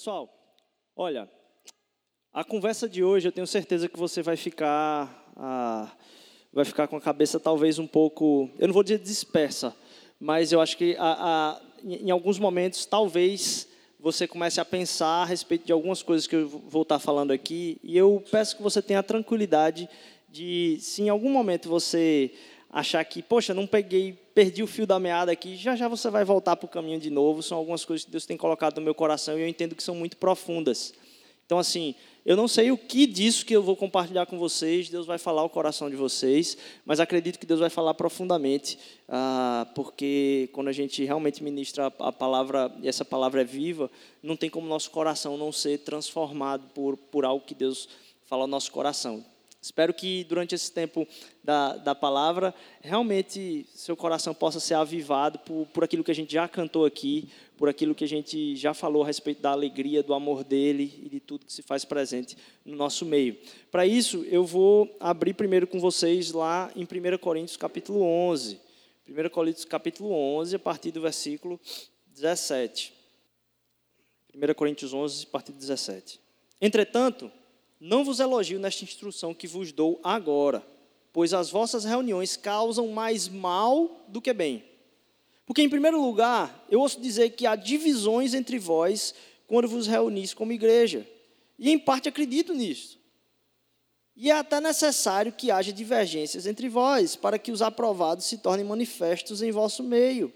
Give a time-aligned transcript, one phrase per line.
[0.00, 0.34] Pessoal,
[0.96, 1.28] olha,
[2.32, 5.92] a conversa de hoje eu tenho certeza que você vai ficar, ah,
[6.50, 9.76] vai ficar com a cabeça talvez um pouco, eu não vou dizer dispersa,
[10.18, 13.68] mas eu acho que a, a, em alguns momentos talvez
[13.98, 17.78] você comece a pensar a respeito de algumas coisas que eu vou estar falando aqui
[17.82, 19.86] e eu peço que você tenha a tranquilidade
[20.30, 22.32] de, se em algum momento você
[22.72, 26.24] achar que, poxa, não peguei, perdi o fio da meada aqui, já já você vai
[26.24, 27.42] voltar para o caminho de novo.
[27.42, 29.94] São algumas coisas que Deus tem colocado no meu coração e eu entendo que são
[29.94, 30.94] muito profundas.
[31.44, 35.04] Então, assim, eu não sei o que disso que eu vou compartilhar com vocês, Deus
[35.04, 40.48] vai falar o coração de vocês, mas acredito que Deus vai falar profundamente, ah, porque
[40.52, 43.90] quando a gente realmente ministra a palavra, e essa palavra é viva,
[44.22, 47.88] não tem como nosso coração não ser transformado por, por algo que Deus
[48.26, 49.24] fala ao nosso coração.
[49.62, 51.06] Espero que durante esse tempo
[51.44, 56.32] da, da palavra, realmente seu coração possa ser avivado por, por aquilo que a gente
[56.32, 60.14] já cantou aqui, por aquilo que a gente já falou a respeito da alegria, do
[60.14, 63.36] amor dele e de tudo que se faz presente no nosso meio.
[63.70, 68.58] Para isso, eu vou abrir primeiro com vocês lá em 1 Coríntios capítulo 11.
[69.06, 71.60] 1 Coríntios capítulo 11, a partir do versículo
[72.14, 72.94] 17.
[74.34, 76.18] 1 Coríntios 11, a partir do 17.
[76.62, 77.30] Entretanto,
[77.80, 80.62] não vos elogio nesta instrução que vos dou agora,
[81.12, 84.62] pois as vossas reuniões causam mais mal do que bem.
[85.46, 89.14] Porque, em primeiro lugar, eu ouço dizer que há divisões entre vós
[89.46, 91.08] quando vos reunis como igreja.
[91.58, 93.00] E, em parte, acredito nisso.
[94.14, 98.64] E é até necessário que haja divergências entre vós, para que os aprovados se tornem
[98.64, 100.32] manifestos em vosso meio.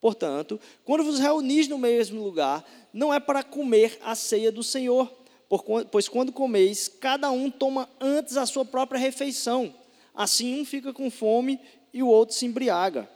[0.00, 5.21] Portanto, quando vos reunis no mesmo lugar, não é para comer a ceia do Senhor
[5.90, 9.74] pois quando comeis, cada um toma antes a sua própria refeição.
[10.14, 11.60] Assim um fica com fome
[11.92, 13.08] e o outro se embriaga.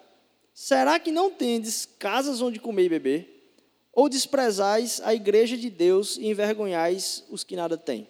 [0.53, 3.53] Será que não tendes casas onde comer e beber?
[3.93, 8.07] Ou desprezais a igreja de Deus e envergonhais os que nada têm?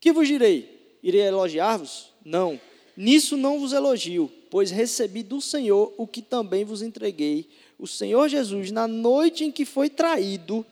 [0.00, 0.98] Que vos direi?
[1.02, 2.12] Irei elogiar-vos?
[2.24, 2.60] Não.
[2.96, 7.48] Nisso não vos elogio, pois recebi do Senhor o que também vos entreguei.
[7.78, 10.66] O Senhor Jesus, na noite em que foi traído,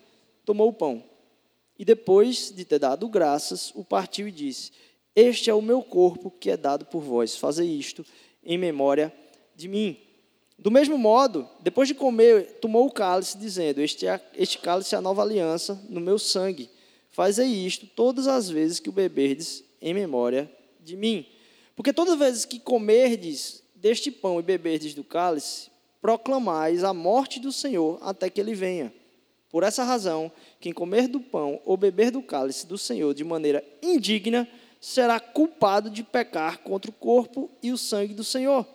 [0.44, 1.04] tomou o pão
[1.78, 4.72] e depois de ter dado graças, o partiu e disse:
[5.14, 7.36] Este é o meu corpo que é dado por vós.
[7.36, 8.04] Fazei isto
[8.44, 9.12] em memória
[9.54, 9.98] de mim.
[10.58, 14.98] Do mesmo modo, depois de comer, tomou o cálice, dizendo: Este, é, este cálice é
[14.98, 16.70] a nova aliança no meu sangue.
[17.10, 20.50] Fazei isto todas as vezes que o beberdes em memória
[20.80, 21.26] de mim.
[21.74, 25.70] Porque todas as vezes que comerdes deste pão e beberdes do cálice,
[26.00, 28.92] proclamais a morte do Senhor até que ele venha.
[29.50, 30.30] Por essa razão,
[30.60, 34.48] quem comer do pão ou beber do cálice do Senhor de maneira indigna
[34.80, 38.66] será culpado de pecar contra o corpo e o sangue do Senhor.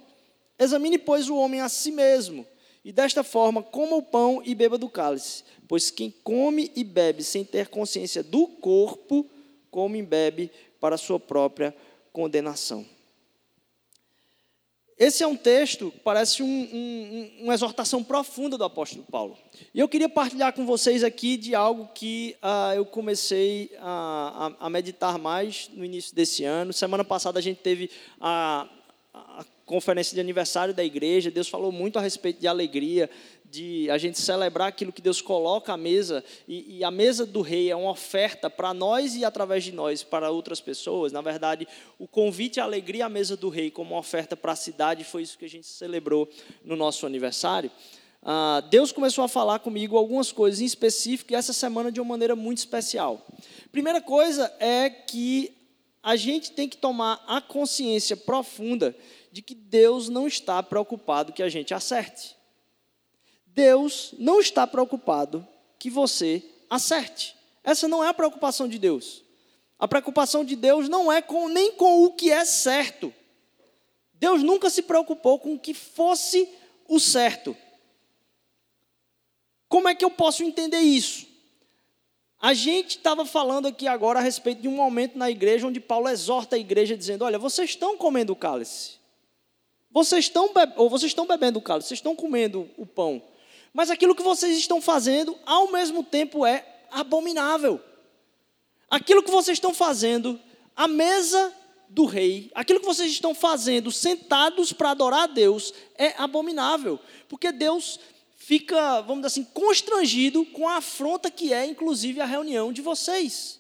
[0.58, 2.46] Examine, pois, o homem a si mesmo,
[2.84, 5.44] e desta forma coma o pão e beba do cálice.
[5.68, 9.30] Pois quem come e bebe sem ter consciência do corpo,
[9.70, 11.76] come e bebe para sua própria
[12.12, 12.86] condenação.
[15.02, 19.36] Esse é um texto parece um, um, uma exortação profunda do apóstolo Paulo.
[19.74, 24.68] E eu queria partilhar com vocês aqui de algo que uh, eu comecei a, a,
[24.68, 26.72] a, meditar mais no início desse ano.
[26.72, 27.90] Semana passada a gente teve
[28.20, 28.70] a,
[29.12, 31.32] a conferência de aniversário da igreja.
[31.32, 33.10] Deus falou muito a respeito de alegria,
[33.52, 37.42] de a gente celebrar aquilo que Deus coloca à mesa, e, e a mesa do
[37.42, 41.12] rei é uma oferta para nós e através de nós para outras pessoas.
[41.12, 41.68] Na verdade,
[42.00, 45.24] o convite à alegria à mesa do rei como uma oferta para a cidade foi
[45.24, 46.30] isso que a gente celebrou
[46.64, 47.70] no nosso aniversário.
[48.24, 52.08] Ah, Deus começou a falar comigo algumas coisas em específico e essa semana de uma
[52.08, 53.28] maneira muito especial.
[53.70, 55.52] Primeira coisa é que
[56.02, 58.96] a gente tem que tomar a consciência profunda
[59.30, 62.40] de que Deus não está preocupado que a gente acerte.
[63.54, 67.36] Deus não está preocupado que você acerte.
[67.64, 69.24] Essa não é a preocupação de Deus.
[69.78, 73.14] A preocupação de Deus não é com, nem com o que é certo.
[74.14, 76.48] Deus nunca se preocupou com o que fosse
[76.88, 77.58] o certo.
[79.68, 81.26] Como é que eu posso entender isso?
[82.40, 86.10] A gente estava falando aqui agora a respeito de um momento na igreja onde Paulo
[86.10, 88.94] exorta a igreja dizendo: Olha, vocês estão comendo o cálice,
[89.92, 93.22] vocês estão, ou vocês estão bebendo o cálice, vocês estão comendo o pão,
[93.74, 97.80] mas aquilo que vocês estão fazendo, ao mesmo tempo, é abominável.
[98.90, 100.40] Aquilo que vocês estão fazendo,
[100.76, 101.54] a mesa
[101.88, 107.00] do rei, aquilo que vocês estão fazendo, sentados para adorar a Deus, é abominável.
[107.30, 108.00] Porque Deus
[108.36, 113.60] fica, vamos dizer assim, constrangido com a afronta que é, inclusive, a reunião de vocês.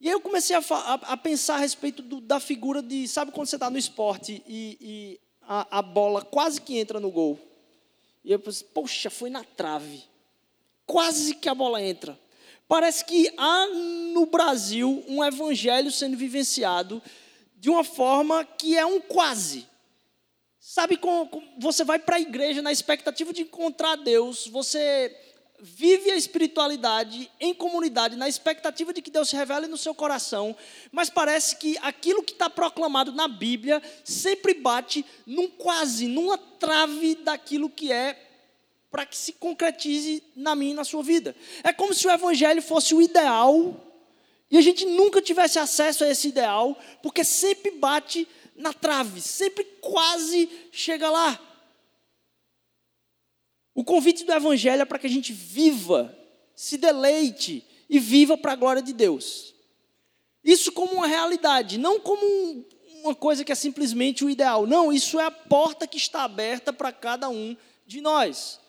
[0.00, 3.32] E aí eu comecei a, a, a pensar a respeito do, da figura de, sabe
[3.32, 7.38] quando você está no esporte e, e a, a bola quase que entra no gol?
[8.30, 10.04] E eu pensei, poxa, foi na trave.
[10.86, 12.16] quase que a bola entra.
[12.68, 17.02] Parece que há no Brasil um evangelho sendo vivenciado
[17.56, 19.66] de uma forma que é um quase.
[20.60, 21.28] Sabe, como
[21.58, 25.12] você vai para a igreja na expectativa de encontrar Deus, você
[25.60, 30.56] vive a espiritualidade em comunidade, na expectativa de que Deus se revele no seu coração,
[30.90, 37.14] mas parece que aquilo que está proclamado na Bíblia sempre bate num quase, numa trave
[37.16, 38.26] daquilo que é
[38.90, 41.36] para que se concretize na minha e na sua vida.
[41.62, 43.76] É como se o Evangelho fosse o ideal
[44.50, 48.26] e a gente nunca tivesse acesso a esse ideal, porque sempre bate
[48.56, 51.49] na trave, sempre quase chega lá.
[53.80, 56.14] O convite do Evangelho é para que a gente viva,
[56.54, 59.54] se deleite e viva para a glória de Deus.
[60.44, 62.62] Isso como uma realidade, não como um,
[63.02, 64.66] uma coisa que é simplesmente o ideal.
[64.66, 67.56] Não, isso é a porta que está aberta para cada um
[67.86, 68.60] de nós.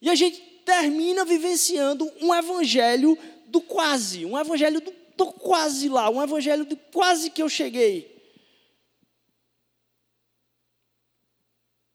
[0.00, 3.18] E a gente termina vivenciando um evangelho
[3.48, 8.16] do quase, um evangelho do tô quase lá, um evangelho do quase que eu cheguei.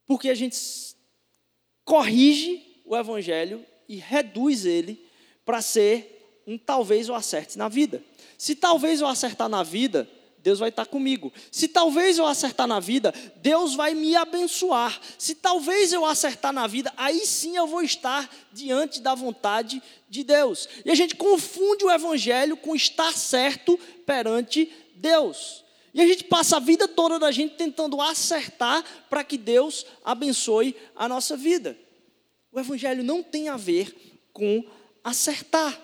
[0.05, 0.96] Porque a gente
[1.87, 5.01] corrige o evangelho e reduz ele
[5.45, 8.03] para ser um talvez eu acerte na vida.
[8.37, 10.07] Se talvez eu acertar na vida,
[10.39, 11.31] Deus vai estar comigo.
[11.49, 14.99] Se talvez eu acertar na vida, Deus vai me abençoar.
[15.17, 20.25] Se talvez eu acertar na vida, aí sim eu vou estar diante da vontade de
[20.25, 20.67] Deus.
[20.83, 25.63] E a gente confunde o evangelho com estar certo perante Deus.
[25.97, 30.75] E a gente passa a vida toda da gente tentando acertar para que Deus abençoe
[30.95, 31.75] a nossa vida.
[32.51, 34.63] O Evangelho não tem a ver com
[35.03, 35.75] acertar.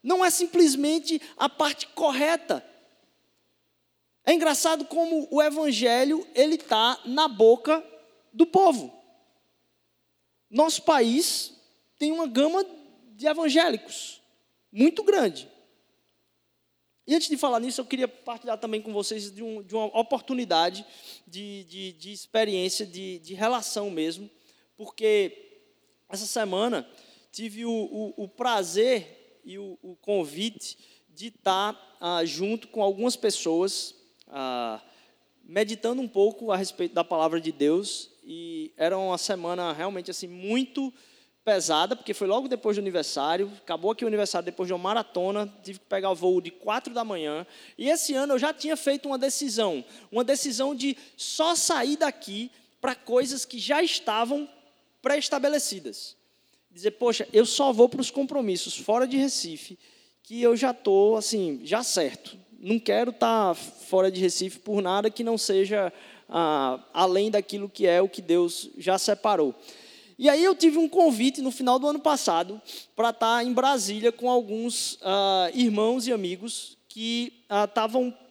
[0.00, 2.64] Não é simplesmente a parte correta.
[4.24, 7.84] É engraçado como o Evangelho ele está na boca
[8.32, 8.96] do povo.
[10.48, 11.52] Nosso país
[11.98, 12.64] tem uma gama
[13.16, 14.22] de evangélicos
[14.70, 15.50] muito grande.
[17.08, 19.86] E antes de falar nisso, eu queria partilhar também com vocês de, um, de uma
[19.98, 20.84] oportunidade
[21.26, 24.28] de, de, de experiência, de, de relação mesmo,
[24.76, 25.62] porque
[26.06, 26.86] essa semana
[27.32, 30.76] tive o, o, o prazer e o, o, convite
[31.08, 33.94] de estar ah, junto com algumas pessoas,
[34.26, 34.78] ah,
[35.42, 38.10] meditando um pouco a respeito da palavra de Deus.
[38.22, 40.92] E era uma semana realmente assim muito
[41.48, 43.50] pesada, porque foi logo depois do aniversário.
[43.62, 46.92] Acabou aqui o aniversário depois de uma maratona, tive que pegar o voo de quatro
[46.92, 47.46] da manhã.
[47.78, 52.50] E esse ano eu já tinha feito uma decisão, uma decisão de só sair daqui
[52.82, 54.46] para coisas que já estavam
[55.00, 56.14] pré-estabelecidas.
[56.70, 59.78] Dizer, poxa, eu só vou para os compromissos fora de Recife,
[60.22, 62.36] que eu já estou, assim, já certo.
[62.58, 65.90] Não quero estar tá fora de Recife por nada que não seja
[66.28, 69.54] ah, além daquilo que é o que Deus já separou.
[70.18, 72.60] E aí eu tive um convite no final do ano passado
[72.96, 78.24] para estar tá em Brasília com alguns ah, irmãos e amigos que estavam ah,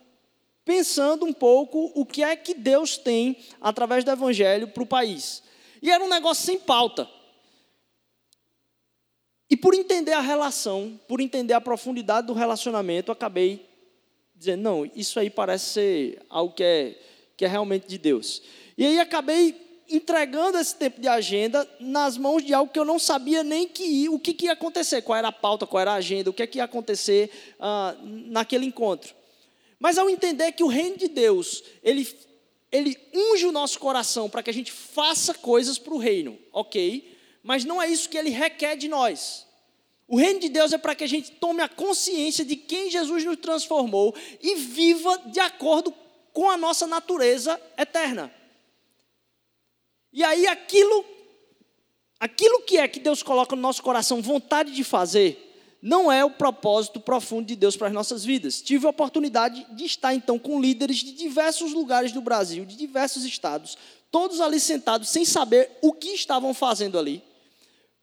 [0.65, 5.41] pensando um pouco o que é que Deus tem através do Evangelho para o país.
[5.82, 7.10] E era um negócio sem pauta.
[9.50, 13.65] E por entender a relação, por entender a profundidade do relacionamento, acabei
[14.36, 17.00] dizendo: não, isso aí parece ser algo que é,
[17.38, 18.41] que é realmente de Deus.
[18.77, 23.00] E aí acabei entregando esse tempo de agenda nas mãos de algo que eu não
[23.00, 25.96] sabia nem que o que, que ia acontecer, qual era a pauta, qual era a
[25.96, 27.29] agenda, o que, é que ia acontecer
[27.60, 29.15] ah, naquele encontro.
[29.79, 32.06] Mas ao entender que o reino de Deus, ele
[32.72, 37.17] ele unge o nosso coração para que a gente faça coisas para o reino, ok?
[37.41, 39.46] Mas não é isso que ele requer de nós.
[40.08, 43.24] O reino de Deus é para que a gente tome a consciência de quem Jesus
[43.24, 45.94] nos transformou e viva de acordo
[46.34, 48.34] com a nossa natureza eterna.
[50.12, 51.06] E aí aquilo,
[52.20, 55.48] aquilo que é que Deus coloca no nosso coração vontade de fazer,
[55.82, 58.62] não é o propósito profundo de Deus para as nossas vidas.
[58.62, 63.24] Tive a oportunidade de estar então com líderes de diversos lugares do Brasil, de diversos
[63.24, 63.78] estados,
[64.12, 67.24] todos ali sentados sem saber o que estavam fazendo ali.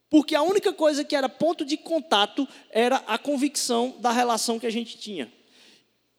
[0.08, 4.66] Porque a única coisa que era ponto de contato era a convicção da relação que
[4.66, 5.32] a gente tinha.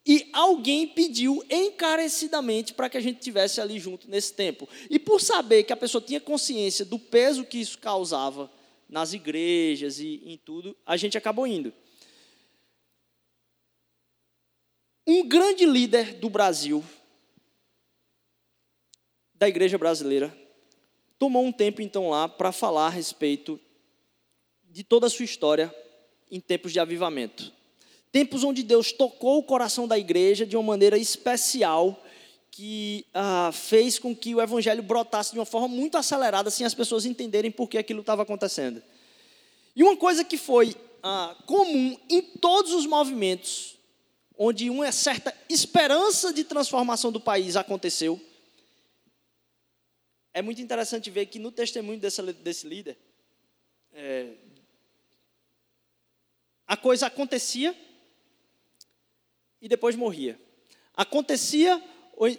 [0.06, 4.70] E alguém pediu encarecidamente para que a gente tivesse ali junto nesse tempo.
[4.88, 8.52] E por saber que a pessoa tinha consciência do peso que isso causava
[8.88, 11.74] nas igrejas e em tudo, a gente acabou indo.
[15.08, 16.84] Um grande líder do Brasil,
[19.34, 20.36] da igreja brasileira,
[21.18, 23.60] tomou um tempo então lá para falar a respeito
[24.64, 25.74] de toda a sua história
[26.30, 27.52] em tempos de avivamento.
[28.16, 32.02] Tempos onde Deus tocou o coração da igreja de uma maneira especial
[32.50, 36.74] que ah, fez com que o evangelho brotasse de uma forma muito acelerada, sem as
[36.74, 38.82] pessoas entenderem por que aquilo estava acontecendo.
[39.76, 43.78] E uma coisa que foi ah, comum em todos os movimentos,
[44.38, 48.18] onde uma certa esperança de transformação do país aconteceu,
[50.34, 52.98] é muito interessante ver que no testemunho desse, desse líder,
[53.92, 54.36] é,
[56.66, 57.76] a coisa acontecia
[59.66, 60.40] e depois morria.
[60.96, 61.84] Acontecia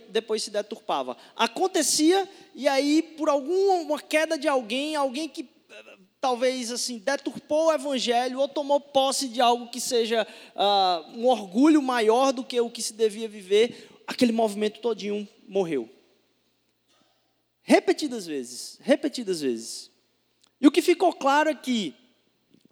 [0.09, 1.17] depois se deturpava.
[1.35, 7.73] Acontecia e aí por alguma queda de alguém, alguém que eh, talvez assim deturpou o
[7.73, 12.71] evangelho ou tomou posse de algo que seja uh, um orgulho maior do que o
[12.71, 15.91] que se devia viver, aquele movimento todinho morreu.
[17.65, 19.91] Repetidas vezes, repetidas vezes.
[20.61, 21.93] E o que ficou claro é que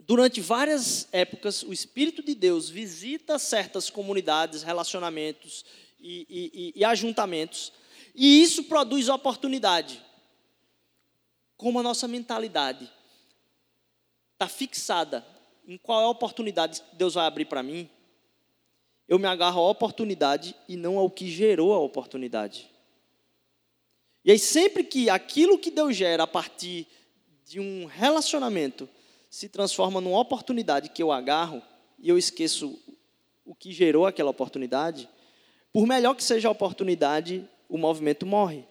[0.07, 5.65] durante várias épocas o Espírito de Deus visita certas comunidades, relacionamentos
[5.99, 7.73] e, e, e ajuntamentos,
[8.15, 10.03] e isso produz oportunidade.
[11.57, 12.91] Como a nossa mentalidade
[14.35, 15.25] está fixada
[15.67, 17.89] em qual é a oportunidade que Deus vai abrir para mim,
[19.09, 22.71] eu me agarro à oportunidade e não ao que gerou a oportunidade.
[24.25, 26.87] E aí, sempre que aquilo que Deus gera a partir
[27.45, 28.89] de um relacionamento
[29.35, 31.61] se transforma numa oportunidade que eu agarro
[31.99, 32.79] e eu esqueço
[33.45, 35.09] o que gerou aquela oportunidade,
[35.73, 38.65] por melhor que seja a oportunidade, o movimento morre.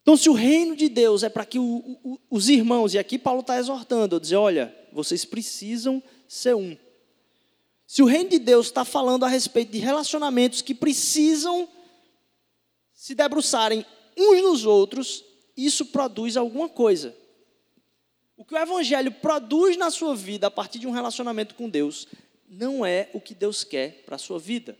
[0.00, 3.18] Então, se o reino de Deus é para que o, o, os irmãos, e aqui
[3.18, 6.74] Paulo está exortando, dizer, olha, vocês precisam ser um.
[7.86, 11.68] Se o reino de Deus está falando a respeito de relacionamentos que precisam
[12.94, 13.84] se debruçarem
[14.16, 15.22] uns nos outros,
[15.54, 17.19] isso produz alguma coisa.
[18.40, 22.08] O que o Evangelho produz na sua vida a partir de um relacionamento com Deus
[22.48, 24.78] não é o que Deus quer para a sua vida.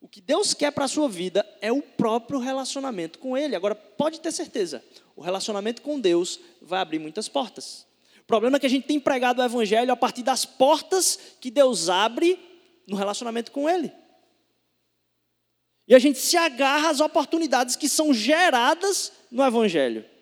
[0.00, 3.54] O que Deus quer para a sua vida é o próprio relacionamento com Ele.
[3.54, 4.82] Agora, pode ter certeza,
[5.14, 7.86] o relacionamento com Deus vai abrir muitas portas.
[8.20, 11.50] O problema é que a gente tem pregado o Evangelho a partir das portas que
[11.50, 12.38] Deus abre
[12.86, 13.92] no relacionamento com Ele.
[15.86, 20.13] E a gente se agarra às oportunidades que são geradas no Evangelho.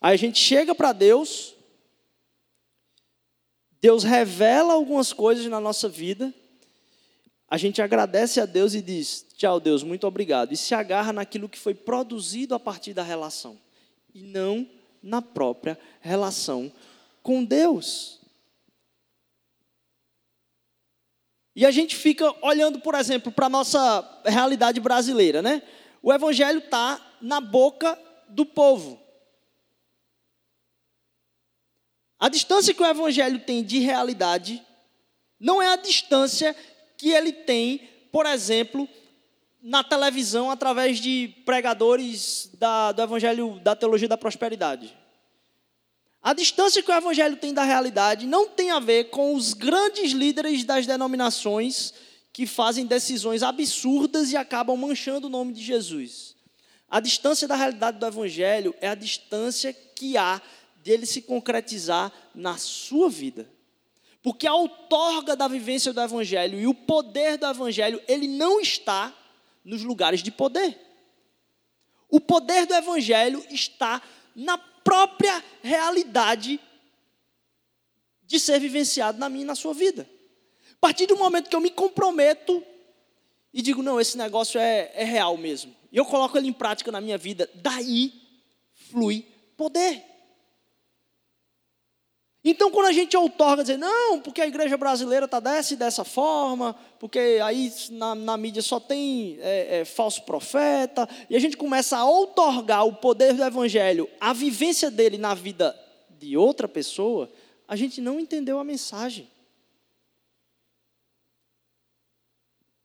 [0.00, 1.54] Aí a gente chega para Deus,
[3.80, 6.32] Deus revela algumas coisas na nossa vida,
[7.48, 10.52] a gente agradece a Deus e diz: Tchau, Deus, muito obrigado.
[10.52, 13.58] E se agarra naquilo que foi produzido a partir da relação,
[14.14, 14.66] e não
[15.02, 16.72] na própria relação
[17.22, 18.20] com Deus.
[21.54, 25.62] E a gente fica olhando, por exemplo, para a nossa realidade brasileira, né?
[26.02, 28.98] O evangelho está na boca do povo.
[32.20, 34.62] A distância que o Evangelho tem de realidade
[35.40, 36.54] não é a distância
[36.98, 38.86] que ele tem, por exemplo,
[39.62, 44.94] na televisão através de pregadores da, do Evangelho da Teologia da Prosperidade.
[46.22, 50.12] A distância que o Evangelho tem da realidade não tem a ver com os grandes
[50.12, 51.94] líderes das denominações
[52.34, 56.36] que fazem decisões absurdas e acabam manchando o nome de Jesus.
[56.90, 60.42] A distância da realidade do Evangelho é a distância que há
[60.82, 63.50] dele se concretizar na sua vida.
[64.22, 69.14] Porque a outorga da vivência do Evangelho e o poder do Evangelho, ele não está
[69.64, 70.78] nos lugares de poder.
[72.08, 74.02] O poder do Evangelho está
[74.34, 76.60] na própria realidade
[78.26, 80.08] de ser vivenciado na minha e na sua vida.
[80.72, 82.62] A partir do momento que eu me comprometo
[83.52, 86.92] e digo, não, esse negócio é, é real mesmo, e eu coloco ele em prática
[86.92, 88.12] na minha vida, daí
[88.90, 90.09] flui poder.
[92.42, 96.04] Então, quando a gente outorga dizer, não, porque a igreja brasileira está dessa e dessa
[96.04, 101.56] forma, porque aí na, na mídia só tem é, é, falso profeta, e a gente
[101.56, 105.78] começa a outorgar o poder do evangelho, a vivência dele na vida
[106.18, 107.30] de outra pessoa,
[107.68, 109.28] a gente não entendeu a mensagem.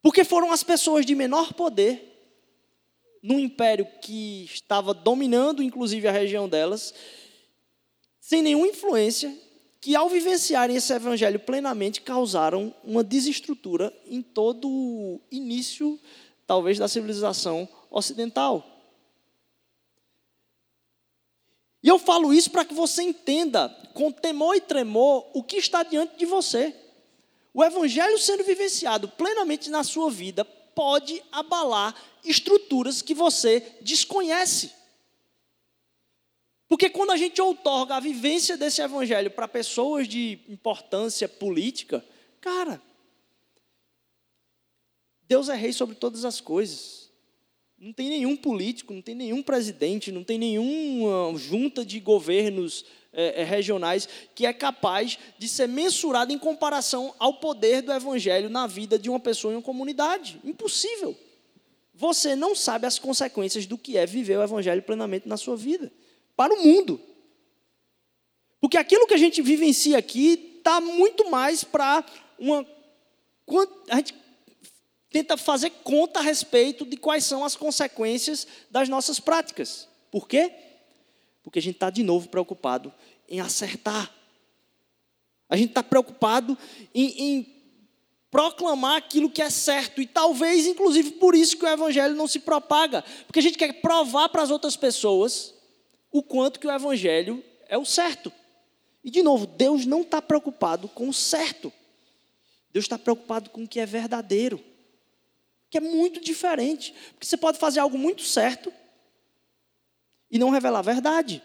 [0.02, 2.12] Porque foram as pessoas de menor poder,
[3.24, 6.94] num império que estava dominando, inclusive, a região delas,
[8.20, 9.45] sem nenhuma influência,
[9.86, 16.00] que ao vivenciarem esse evangelho plenamente causaram uma desestrutura em todo o início,
[16.48, 18.66] talvez, da civilização ocidental.
[21.84, 25.84] E eu falo isso para que você entenda, com temor e tremor, o que está
[25.84, 26.76] diante de você.
[27.54, 34.72] O evangelho sendo vivenciado plenamente na sua vida pode abalar estruturas que você desconhece.
[36.76, 42.04] Porque quando a gente outorga a vivência desse evangelho para pessoas de importância política,
[42.42, 42.82] cara,
[45.26, 47.10] Deus é rei sobre todas as coisas.
[47.80, 53.44] Não tem nenhum político, não tem nenhum presidente, não tem nenhuma junta de governos é,
[53.44, 58.68] é, regionais que é capaz de ser mensurado em comparação ao poder do evangelho na
[58.68, 60.42] vida de uma pessoa em uma comunidade.
[60.44, 61.16] Impossível.
[61.94, 65.90] Você não sabe as consequências do que é viver o evangelho plenamente na sua vida,
[66.36, 67.00] para o mundo.
[68.60, 72.04] Porque aquilo que a gente vivencia aqui está muito mais para
[72.40, 72.66] uma.
[73.90, 74.16] A gente
[75.12, 79.88] tenta fazer conta a respeito de quais são as consequências das nossas práticas.
[80.12, 80.52] Por quê?
[81.44, 82.92] Porque a gente está de novo preocupado
[83.30, 84.12] em acertar.
[85.48, 86.58] A gente está preocupado
[86.94, 87.56] em, em
[88.32, 90.02] proclamar aquilo que é certo.
[90.02, 93.04] E talvez, inclusive, por isso que o Evangelho não se propaga.
[93.26, 95.55] Porque a gente quer provar para as outras pessoas
[96.18, 98.32] o quanto que o Evangelho é o certo.
[99.04, 101.74] E, de novo, Deus não está preocupado com o certo.
[102.72, 104.64] Deus está preocupado com o que é verdadeiro.
[105.70, 106.96] Que é muito diferente.
[107.12, 108.72] Porque você pode fazer algo muito certo
[110.32, 111.44] e não revelar a verdade.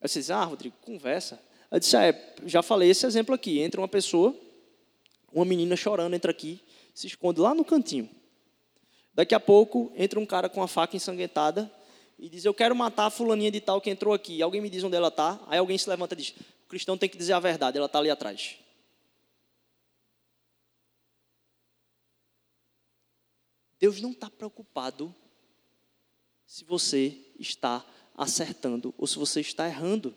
[0.00, 1.42] Aí você diz, ah, Rodrigo, conversa.
[1.72, 3.58] Eu disse, ah, é, já falei esse exemplo aqui.
[3.58, 4.32] Entra uma pessoa,
[5.32, 6.60] uma menina chorando, entra aqui,
[6.94, 8.08] se esconde lá no cantinho.
[9.12, 11.68] Daqui a pouco, entra um cara com a faca ensanguentada
[12.18, 14.42] e diz: Eu quero matar a fulaninha de tal que entrou aqui.
[14.42, 15.40] Alguém me diz onde ela está.
[15.46, 16.30] Aí alguém se levanta e diz:
[16.64, 18.56] O cristão tem que dizer a verdade, ela está ali atrás.
[23.78, 25.14] Deus não está preocupado
[26.44, 27.84] se você está
[28.16, 30.14] acertando ou se você está errando.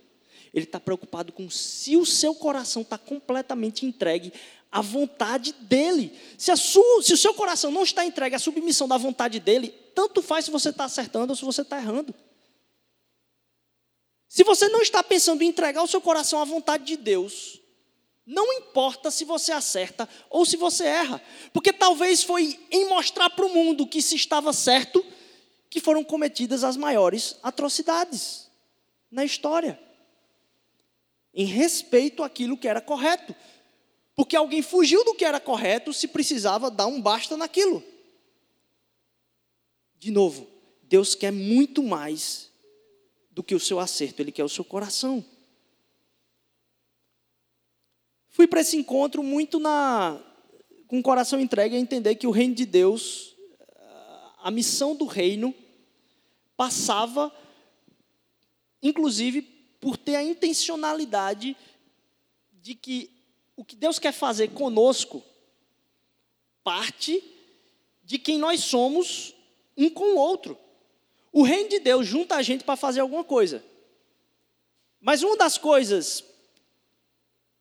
[0.53, 4.33] Ele está preocupado com se o seu coração está completamente entregue
[4.71, 6.17] à vontade dele.
[6.37, 10.21] Se, sua, se, o seu coração não está entregue à submissão da vontade dele, tanto
[10.21, 12.13] faz se você está acertando ou se você está errando.
[14.27, 17.59] Se você não está pensando em entregar o seu coração à vontade de Deus,
[18.25, 23.45] não importa se você acerta ou se você erra, porque talvez foi em mostrar para
[23.45, 25.03] o mundo que se estava certo
[25.69, 28.49] que foram cometidas as maiores atrocidades
[29.11, 29.79] na história
[31.33, 33.35] em respeito àquilo que era correto.
[34.15, 37.83] Porque alguém fugiu do que era correto, se precisava dar um basta naquilo.
[40.01, 40.47] De novo,
[40.81, 42.51] Deus quer muito mais
[43.29, 45.23] do que o seu acerto, Ele quer o seu coração.
[48.27, 50.19] Fui para esse encontro muito na,
[50.87, 53.35] com o coração entregue a entender que o reino de Deus,
[54.41, 55.53] a missão do reino,
[56.57, 57.31] passava,
[58.81, 59.43] inclusive,
[59.79, 61.55] por ter a intencionalidade
[62.53, 63.11] de que
[63.55, 65.23] o que Deus quer fazer conosco
[66.63, 67.23] parte
[68.03, 69.35] de quem nós somos
[69.77, 70.57] um com o outro.
[71.31, 73.63] O reino de Deus junta a gente para fazer alguma coisa.
[74.99, 76.23] Mas uma das coisas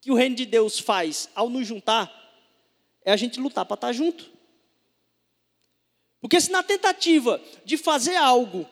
[0.00, 2.10] que o reino de Deus faz ao nos juntar
[3.02, 4.30] é a gente lutar para estar junto.
[6.20, 8.68] Porque se na tentativa de fazer algo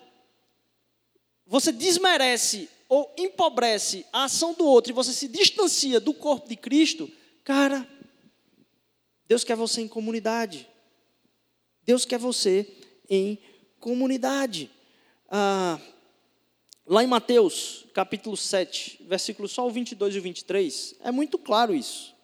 [1.46, 6.56] você desmerece ou empobrece a ação do outro e você se distancia do corpo de
[6.56, 7.10] Cristo,
[7.42, 7.88] cara,
[9.26, 10.68] Deus quer você em comunidade.
[11.84, 12.64] Deus quer você
[13.08, 13.38] em
[13.80, 14.70] comunidade.
[15.28, 15.78] Ah,
[16.86, 21.74] lá em Mateus, capítulo 7, versículos só o 22 e o 23, é muito claro
[21.74, 22.14] isso.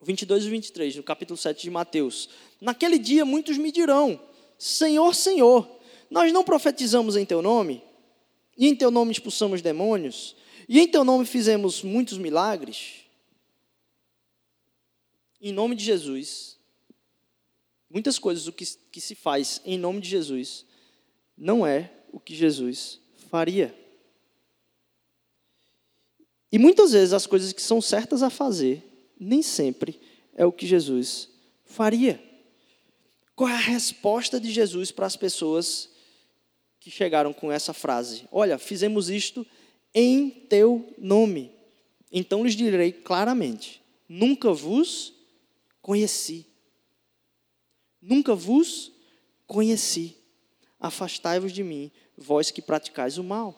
[0.00, 2.28] 22 e 23, no capítulo 7 de Mateus.
[2.60, 4.20] Naquele dia muitos me dirão:
[4.58, 5.68] Senhor, Senhor,
[6.10, 7.82] nós não profetizamos em teu nome?
[8.56, 10.36] e em teu nome expulsamos demônios,
[10.68, 13.00] e em teu nome fizemos muitos milagres.
[15.40, 16.58] Em nome de Jesus,
[17.92, 20.64] muitas coisas o que, que se faz em nome de Jesus
[21.36, 23.74] não é o que Jesus faria.
[26.50, 28.82] E muitas vezes as coisas que são certas a fazer,
[29.18, 30.00] nem sempre
[30.34, 31.28] é o que Jesus
[31.64, 32.22] faria.
[33.34, 35.90] Qual é a resposta de Jesus para as pessoas
[36.78, 39.46] que chegaram com essa frase: Olha, fizemos isto
[39.94, 41.50] em teu nome.
[42.10, 45.14] Então lhes direi claramente: Nunca vos
[45.80, 46.51] conheci.
[48.02, 48.90] Nunca vos
[49.46, 50.16] conheci.
[50.80, 53.56] Afastai-vos de mim, vós que praticais o mal.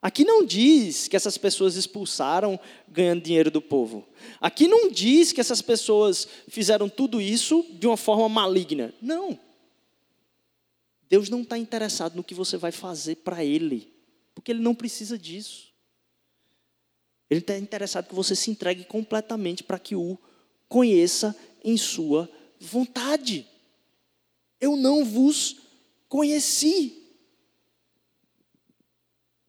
[0.00, 4.06] Aqui não diz que essas pessoas expulsaram ganhando dinheiro do povo.
[4.38, 8.94] Aqui não diz que essas pessoas fizeram tudo isso de uma forma maligna.
[9.00, 9.38] Não.
[11.08, 13.90] Deus não está interessado no que você vai fazer para Ele,
[14.34, 15.72] porque Ele não precisa disso.
[17.30, 20.18] Ele está interessado que você se entregue completamente para que o
[20.68, 22.30] conheça em sua
[22.64, 23.46] vontade.
[24.60, 25.56] Eu não vos
[26.08, 27.02] conheci.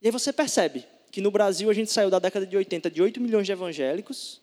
[0.02, 3.02] E aí você percebe que no Brasil a gente saiu da década de 80 de
[3.02, 4.42] 8 milhões de evangélicos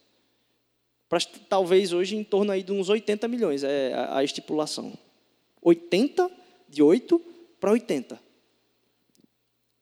[1.09, 4.97] para talvez hoje em torno aí de uns 80 milhões, é a estipulação.
[5.61, 6.31] 80
[6.69, 7.19] de 8
[7.61, 8.19] para 80.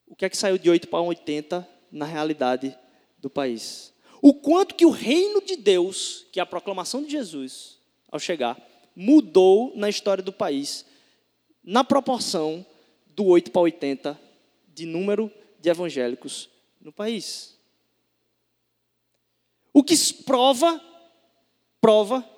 [0.08, 2.76] o que é que saiu de 8 para 80 na realidade
[3.16, 3.92] do país.
[4.20, 7.78] O quanto que o reino de Deus, que é a proclamação de Jesus,
[8.10, 8.60] ao chegar,
[8.94, 10.84] mudou na história do país,
[11.62, 12.64] na proporção
[13.14, 14.20] do 8 para 80
[14.74, 16.48] de número de evangélicos
[16.80, 17.58] no país.
[19.72, 20.80] O que prova,
[21.80, 22.28] prova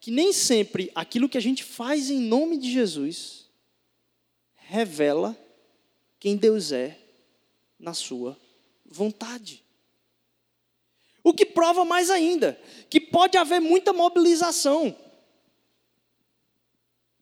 [0.00, 3.48] que nem sempre aquilo que a gente faz em nome de Jesus
[4.54, 5.36] revela
[6.18, 6.98] quem Deus é
[7.78, 8.36] na sua
[8.84, 9.62] vontade.
[11.22, 14.96] O que prova mais ainda que pode haver muita mobilização.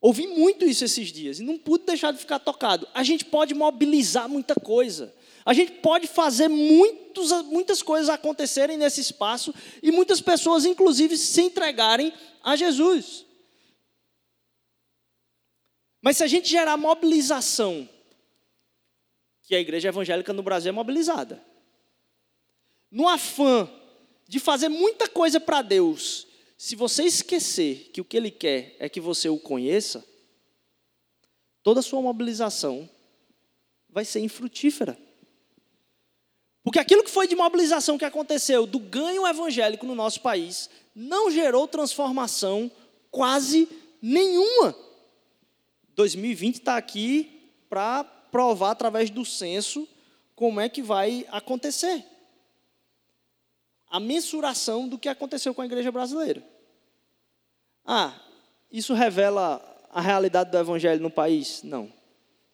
[0.00, 2.86] Ouvi muito isso esses dias e não pude deixar de ficar tocado.
[2.94, 5.12] A gente pode mobilizar muita coisa.
[5.44, 11.40] A gente pode fazer muitos, muitas coisas acontecerem nesse espaço e muitas pessoas, inclusive, se
[11.40, 12.12] entregarem
[12.44, 13.26] a Jesus.
[16.00, 17.88] Mas se a gente gerar mobilização,
[19.42, 21.42] que a igreja evangélica no Brasil é mobilizada,
[22.90, 23.68] no afã
[24.28, 26.27] de fazer muita coisa para Deus,
[26.58, 30.04] se você esquecer que o que Ele quer é que você o conheça,
[31.62, 32.90] toda a sua mobilização
[33.88, 34.98] vai ser infrutífera.
[36.64, 41.30] Porque aquilo que foi de mobilização que aconteceu do ganho evangélico no nosso país não
[41.30, 42.68] gerou transformação
[43.08, 43.68] quase
[44.02, 44.74] nenhuma.
[45.94, 49.88] 2020 está aqui para provar através do censo
[50.34, 52.04] como é que vai acontecer
[53.90, 56.42] a mensuração do que aconteceu com a igreja brasileira.
[57.84, 58.14] Ah,
[58.70, 61.62] isso revela a realidade do evangelho no país?
[61.62, 61.92] Não.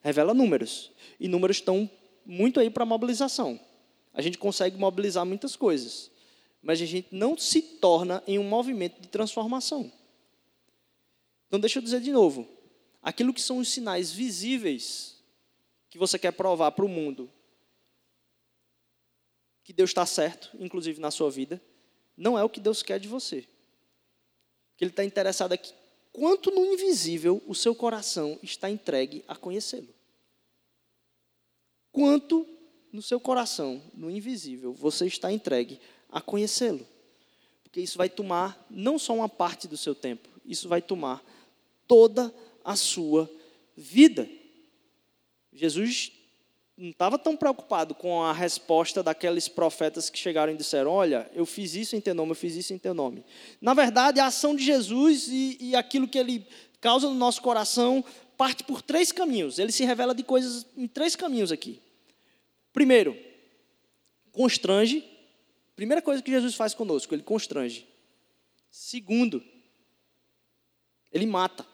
[0.00, 0.92] Revela números.
[1.18, 1.90] E números estão
[2.24, 3.58] muito aí para mobilização.
[4.12, 6.10] A gente consegue mobilizar muitas coisas.
[6.62, 9.92] Mas a gente não se torna em um movimento de transformação.
[11.48, 12.48] Então, deixa eu dizer de novo:
[13.02, 15.22] aquilo que são os sinais visíveis
[15.90, 17.30] que você quer provar para o mundo
[19.64, 21.60] que Deus está certo, inclusive na sua vida,
[22.16, 23.42] não é o que Deus quer de você.
[24.76, 25.72] Que Ele está interessado aqui.
[26.12, 29.88] Quanto no invisível o seu coração está entregue a conhecê-lo.
[31.90, 32.46] Quanto
[32.92, 36.86] no seu coração, no invisível, você está entregue a conhecê-lo.
[37.64, 41.24] Porque isso vai tomar não só uma parte do seu tempo, isso vai tomar
[41.88, 43.28] toda a sua
[43.76, 44.28] vida.
[45.52, 46.12] Jesus
[46.76, 51.46] não estava tão preocupado com a resposta daqueles profetas que chegaram e disseram: Olha, eu
[51.46, 53.24] fiz isso em teu nome, eu fiz isso em teu nome.
[53.60, 56.46] Na verdade, a ação de Jesus e, e aquilo que ele
[56.80, 58.04] causa no nosso coração
[58.36, 59.58] parte por três caminhos.
[59.58, 61.80] Ele se revela de coisas em três caminhos aqui.
[62.72, 63.16] Primeiro,
[64.32, 65.08] constrange.
[65.76, 67.86] Primeira coisa que Jesus faz conosco, ele constrange.
[68.70, 69.42] Segundo,
[71.12, 71.64] ele mata.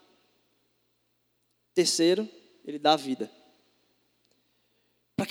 [1.75, 2.29] Terceiro,
[2.65, 3.31] ele dá vida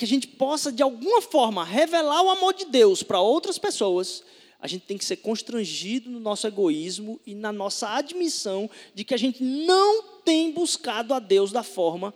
[0.00, 4.24] que a gente possa, de alguma forma, revelar o amor de Deus para outras pessoas,
[4.58, 9.12] a gente tem que ser constrangido no nosso egoísmo e na nossa admissão de que
[9.12, 12.14] a gente não tem buscado a Deus da forma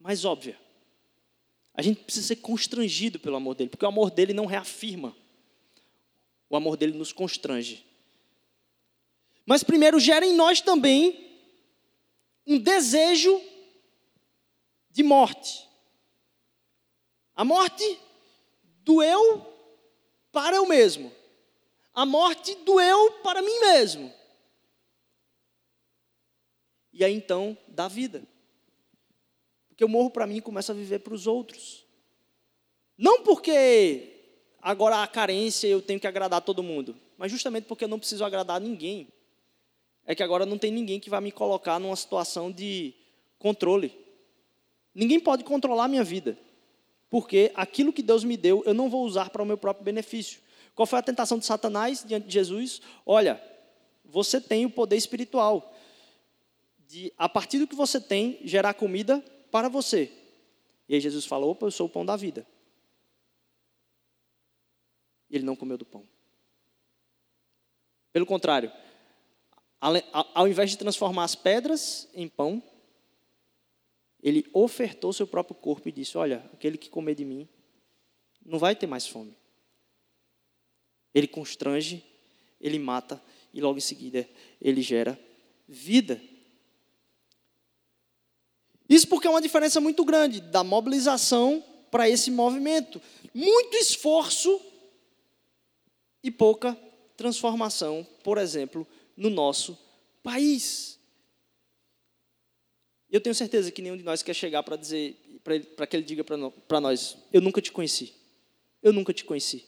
[0.00, 0.58] mais óbvia.
[1.74, 5.14] A gente precisa ser constrangido pelo amor dele, porque o amor dele não reafirma,
[6.48, 7.84] o amor dele nos constrange.
[9.44, 11.38] Mas primeiro gera em nós também
[12.46, 13.38] um desejo
[14.94, 15.68] de morte.
[17.34, 17.98] A morte
[18.84, 19.44] doeu
[20.30, 21.10] para eu mesmo.
[21.92, 24.12] A morte doeu para mim mesmo.
[26.92, 28.22] E aí então dá vida.
[29.68, 31.84] Porque eu morro para mim e começo a viver para os outros.
[32.96, 34.14] Não porque
[34.62, 38.24] agora há carência eu tenho que agradar todo mundo, mas justamente porque eu não preciso
[38.24, 39.08] agradar ninguém.
[40.06, 42.94] É que agora não tem ninguém que vai me colocar numa situação de
[43.40, 44.03] controle.
[44.94, 46.38] Ninguém pode controlar a minha vida,
[47.10, 50.40] porque aquilo que Deus me deu eu não vou usar para o meu próprio benefício.
[50.74, 52.80] Qual foi a tentação de Satanás diante de Jesus?
[53.04, 53.42] Olha,
[54.04, 55.74] você tem o poder espiritual
[56.88, 60.12] de, a partir do que você tem, gerar comida para você.
[60.88, 62.46] E aí Jesus falou: opa, eu sou o pão da vida.
[65.30, 66.06] E ele não comeu do pão.
[68.12, 68.70] Pelo contrário,
[70.32, 72.62] ao invés de transformar as pedras em pão,
[74.24, 77.46] ele ofertou seu próprio corpo e disse: Olha, aquele que comer de mim
[78.42, 79.36] não vai ter mais fome.
[81.14, 82.02] Ele constrange,
[82.58, 84.26] ele mata e logo em seguida
[84.58, 85.20] ele gera
[85.68, 86.18] vida.
[88.88, 93.00] Isso porque é uma diferença muito grande da mobilização para esse movimento.
[93.34, 94.58] Muito esforço
[96.22, 96.74] e pouca
[97.14, 99.78] transformação, por exemplo, no nosso
[100.22, 100.98] país.
[103.14, 105.16] Eu tenho certeza que nenhum de nós quer chegar para dizer
[105.76, 108.12] para que ele diga para nós: Eu nunca te conheci.
[108.82, 109.64] Eu nunca te conheci.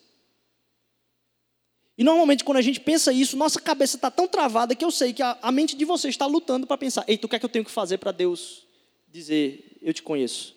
[1.96, 5.12] E normalmente, quando a gente pensa isso, nossa cabeça está tão travada que eu sei
[5.12, 7.48] que a, a mente de você está lutando para pensar: Ei, tu quer que eu
[7.48, 8.66] tenho que fazer para Deus
[9.06, 10.56] dizer: Eu te conheço?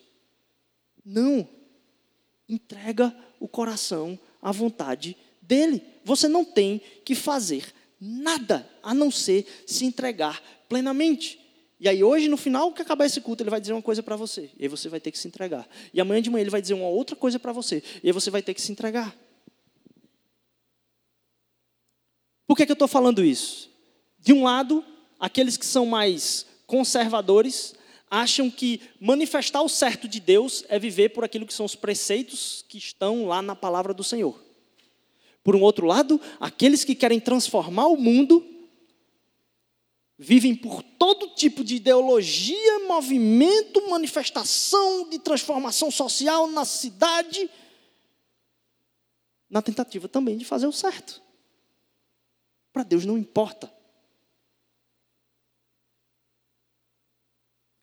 [1.04, 1.48] Não.
[2.48, 5.80] Entrega o coração à vontade dele.
[6.04, 11.39] Você não tem que fazer nada a não ser se entregar plenamente.
[11.80, 14.14] E aí hoje, no final que acabar esse culto, ele vai dizer uma coisa para
[14.14, 14.50] você.
[14.58, 15.66] E aí você vai ter que se entregar.
[15.94, 17.82] E amanhã de manhã ele vai dizer uma outra coisa para você.
[18.02, 19.16] E aí você vai ter que se entregar.
[22.46, 23.70] Por que, que eu estou falando isso?
[24.18, 24.84] De um lado,
[25.18, 27.74] aqueles que são mais conservadores
[28.10, 32.62] acham que manifestar o certo de Deus é viver por aquilo que são os preceitos
[32.68, 34.38] que estão lá na palavra do Senhor.
[35.42, 38.44] Por um outro lado, aqueles que querem transformar o mundo
[40.22, 47.50] vivem por todo tipo de ideologia, movimento, manifestação de transformação social na cidade,
[49.48, 51.22] na tentativa também de fazer o certo.
[52.70, 53.72] Para Deus não importa.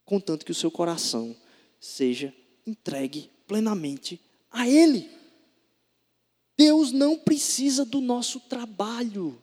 [0.06, 1.36] Contanto que o seu coração
[1.80, 2.32] seja
[2.67, 4.21] entregue plenamente
[4.52, 5.10] a Ele.
[6.56, 9.41] Deus não precisa do nosso trabalho.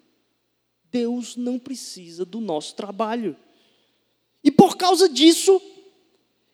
[0.95, 3.37] Deus não precisa do nosso trabalho.
[4.45, 5.61] E por causa disso,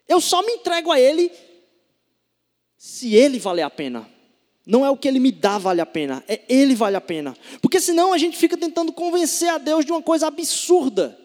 [0.09, 1.31] eu só me entrego a Ele
[2.79, 4.09] se Ele valer a pena.
[4.65, 7.37] Não é o que ele me dá vale a pena, é ele vale a pena.
[7.61, 11.19] Porque senão a gente fica tentando convencer a Deus de uma coisa absurda.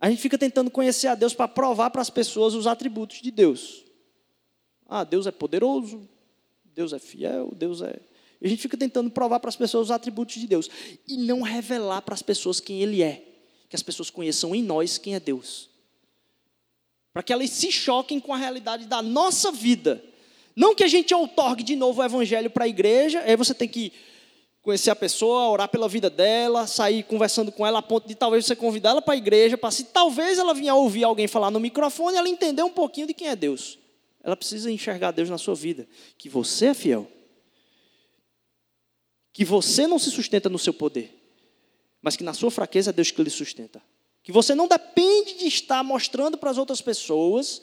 [0.00, 3.30] A gente fica tentando conhecer a Deus para provar para as pessoas os atributos de
[3.30, 3.84] Deus.
[4.88, 6.08] Ah, Deus é poderoso,
[6.64, 8.00] Deus é fiel, Deus é.
[8.42, 10.68] A gente fica tentando provar para as pessoas os atributos de Deus
[11.06, 13.22] e não revelar para as pessoas quem Ele é.
[13.68, 15.70] Que as pessoas conheçam em nós quem é Deus.
[17.12, 20.02] Para que elas se choquem com a realidade da nossa vida
[20.54, 23.68] não que a gente outorgue de novo o evangelho para a igreja, aí você tem
[23.68, 23.92] que
[24.60, 28.46] conhecer a pessoa, orar pela vida dela, sair conversando com ela a ponto de talvez
[28.46, 31.58] você convidar ela para a igreja, para se talvez ela vinha ouvir alguém falar no
[31.58, 33.78] microfone, ela entender um pouquinho de quem é Deus.
[34.22, 37.10] Ela precisa enxergar Deus na sua vida, que você é fiel.
[39.32, 41.12] Que você não se sustenta no seu poder,
[42.00, 43.82] mas que na sua fraqueza é Deus que lhe sustenta.
[44.22, 47.62] Que você não depende de estar mostrando para as outras pessoas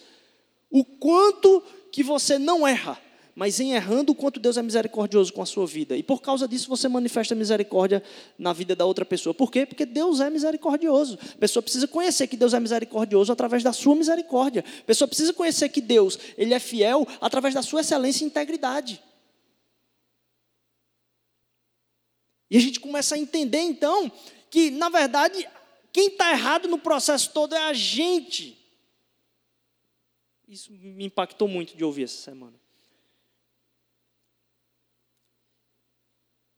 [0.70, 3.00] o quanto que você não erra,
[3.36, 5.96] mas em errando o quanto Deus é misericordioso com a sua vida.
[5.96, 8.04] E por causa disso você manifesta misericórdia
[8.38, 9.34] na vida da outra pessoa.
[9.34, 9.66] Por quê?
[9.66, 11.18] Porque Deus é misericordioso.
[11.36, 14.64] A pessoa precisa conhecer que Deus é misericordioso através da sua misericórdia.
[14.82, 19.02] A pessoa precisa conhecer que Deus, ele é fiel através da sua excelência e integridade.
[22.50, 24.12] E a gente começa a entender então
[24.50, 25.48] que, na verdade,
[25.92, 28.58] quem está errado no processo todo é a gente.
[30.48, 32.60] Isso me impactou muito de ouvir essa semana.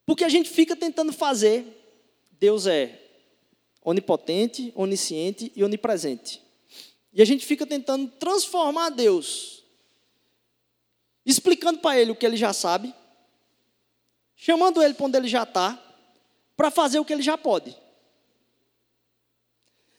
[0.05, 1.65] Porque a gente fica tentando fazer,
[2.31, 3.01] Deus é
[3.83, 6.41] onipotente, onisciente e onipresente.
[7.13, 9.63] E a gente fica tentando transformar Deus,
[11.25, 12.93] explicando para Ele o que Ele já sabe,
[14.41, 15.79] chamando Ele para onde Ele já está,
[16.57, 17.77] para fazer o que Ele já pode.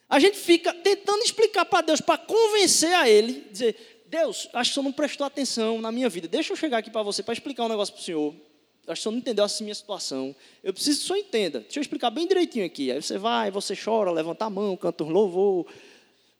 [0.09, 4.73] A gente fica tentando explicar para Deus, para convencer a Ele, dizer: Deus, acho que
[4.73, 6.27] o senhor não prestou atenção na minha vida.
[6.27, 8.35] Deixa eu chegar aqui para você para explicar um negócio para o senhor.
[8.35, 10.35] Acho que o senhor não entendeu a minha situação.
[10.63, 11.61] Eu preciso que o senhor entenda.
[11.61, 12.91] Deixa eu explicar bem direitinho aqui.
[12.91, 15.67] Aí você vai, você chora, levanta a mão, canta um louvor,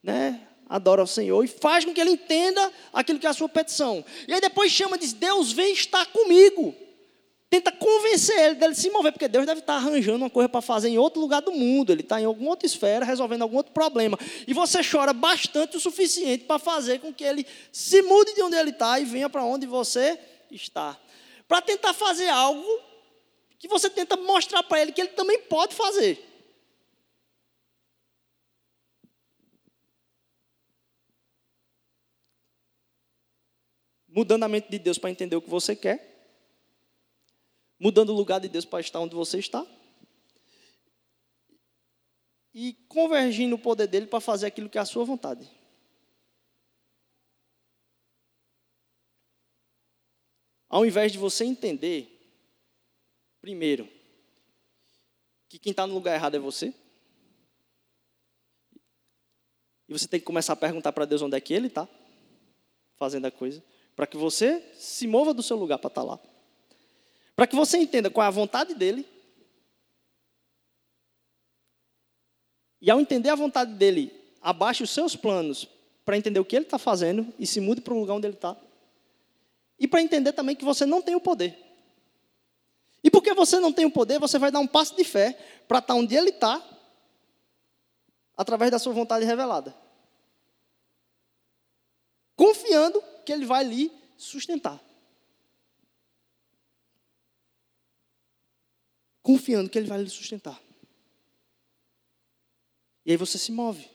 [0.03, 0.49] né?
[0.69, 4.03] adora o Senhor e faz com que ele entenda aquilo que é a sua petição.
[4.27, 6.75] E aí depois chama e diz: Deus vem estar comigo
[7.53, 10.89] tenta convencer ele dele se mover, porque Deus deve estar arranjando uma coisa para fazer
[10.89, 14.19] em outro lugar do mundo, ele está em alguma outra esfera, resolvendo algum outro problema.
[14.47, 18.57] E você chora bastante o suficiente para fazer com que ele se mude de onde
[18.57, 20.19] ele está e venha para onde você
[20.51, 20.99] está.
[21.47, 22.81] Para tentar fazer algo
[23.59, 26.27] que você tenta mostrar para ele que ele também pode fazer.
[34.09, 36.12] Mudando a mente de Deus para entender o que você quer
[37.83, 39.67] mudando o lugar de Deus para estar onde você está.
[42.55, 45.51] E convergindo o poder dele para fazer aquilo que é a sua vontade.
[50.69, 52.09] Ao invés de você entender,
[53.41, 53.89] primeiro,
[55.49, 56.73] que quem está no lugar errado é você.
[59.89, 61.89] E você tem que começar a perguntar para Deus onde é que Ele está
[62.95, 63.61] fazendo a coisa.
[63.97, 66.21] Para que você se mova do seu lugar para estar lá.
[67.35, 69.07] Para que você entenda qual é a vontade dele.
[72.81, 75.69] E ao entender a vontade dele, abaixe os seus planos
[76.05, 78.35] para entender o que ele está fazendo e se mude para o lugar onde ele
[78.35, 78.57] está.
[79.79, 81.57] E para entender também que você não tem o poder.
[83.03, 85.33] E porque você não tem o poder, você vai dar um passo de fé
[85.67, 86.63] para estar onde ele está,
[88.37, 89.75] através da sua vontade revelada.
[92.37, 94.81] Confiando que ele vai lhe sustentar.
[99.33, 100.63] Confiando que ele vai lhe sustentar.
[103.03, 103.89] E aí você se move.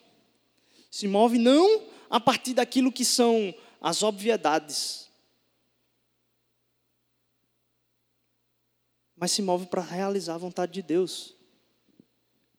[0.89, 5.07] Se move não a partir daquilo que são as obviedades,
[9.15, 11.35] mas se move para realizar a vontade de Deus.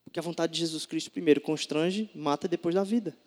[0.05, 3.19] Porque a vontade de Jesus Cristo primeiro constrange, mata depois dá vida.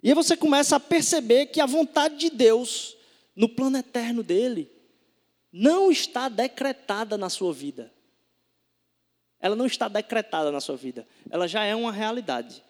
[0.00, 2.96] E aí você começa a perceber que a vontade de Deus,
[3.34, 4.73] no plano eterno dele,
[5.56, 7.92] não está decretada na sua vida.
[9.38, 11.06] Ela não está decretada na sua vida.
[11.30, 12.60] Ela já é uma realidade.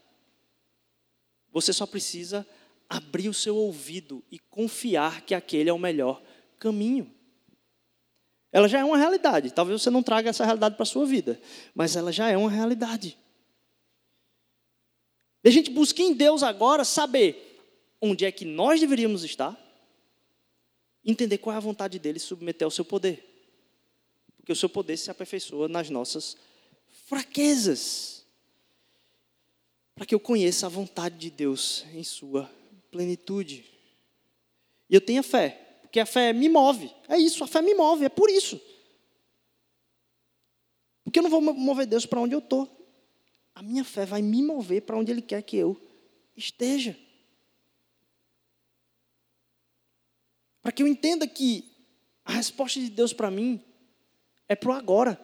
[1.51, 2.47] Você só precisa
[2.87, 6.23] abrir o seu ouvido e confiar que aquele é o melhor
[6.59, 7.11] caminho.
[8.53, 9.51] Ela já é uma realidade.
[9.51, 11.41] Talvez você não traga essa realidade para a sua vida,
[11.75, 13.17] mas ela já é uma realidade.
[15.43, 17.63] E a gente busca em Deus agora saber
[17.99, 19.59] onde é que nós deveríamos estar,
[21.05, 23.25] entender qual é a vontade dele e submeter ao seu poder.
[24.37, 26.37] Porque o seu poder se aperfeiçoa nas nossas
[27.07, 28.25] fraquezas.
[29.95, 32.51] Para que eu conheça a vontade de Deus em sua
[32.91, 33.65] plenitude.
[34.89, 35.65] E eu tenha fé
[35.95, 36.91] porque a fé me move.
[37.09, 38.61] É isso, a fé me move, é por isso.
[41.05, 42.69] Porque eu não vou mover Deus para onde eu estou.
[43.55, 45.81] A minha fé vai me mover para onde Ele quer que eu
[46.37, 46.99] esteja.
[50.65, 51.71] Para que eu entenda que
[52.25, 53.63] a resposta de Deus para mim
[54.49, 55.21] é para o agora.